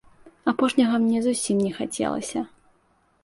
[0.51, 2.39] Апошняга мне зусім не хацелася.